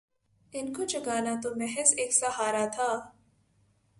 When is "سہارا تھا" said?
2.13-2.89